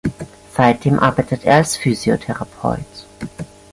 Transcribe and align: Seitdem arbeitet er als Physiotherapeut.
Seitdem 0.57 0.97
arbeitet 0.97 1.43
er 1.45 1.57
als 1.57 1.77
Physiotherapeut. 1.77 2.83